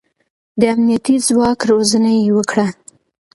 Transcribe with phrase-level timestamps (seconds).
[0.59, 2.67] د امنيتي ځواک روزنه يې وکړه.